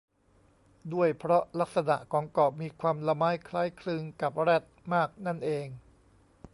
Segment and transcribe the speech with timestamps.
[0.93, 5.67] ด้วยเพราะลักษณะของเกาะมีความละม้ายคล้ายคลึงกับแรดมากนั่นเอง